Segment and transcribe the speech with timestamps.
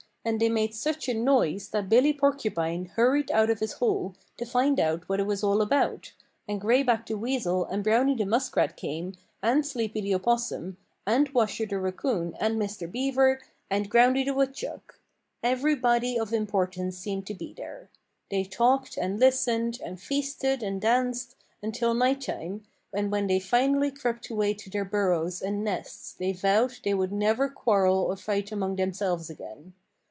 [0.23, 4.45] And they made such a noise that Billy Porcupine hurried out of his hole to
[4.45, 6.13] find out what it was all about,
[6.47, 10.77] and Gray Back the Weasel and Browny the Muskrat came, and Sleepy the Opossum,
[11.07, 12.85] and Washer the Raccoon and Mr.
[12.91, 14.99] Beaver and Groundy the Woodchuck.
[15.41, 17.89] Everybody of importance seemed to be there.
[18.29, 22.63] They talked and listened, and feasted and danced, until night time,
[22.93, 27.11] and when they finally crept away to their burrows and nests they vowed they would
[27.11, 29.73] never quarrel or fight among themselves again.